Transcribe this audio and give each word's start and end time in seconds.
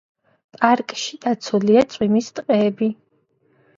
პარკში 0.61 1.19
დაცულია 1.27 1.85
წვიმის 1.97 2.31
ტყეები. 2.41 2.91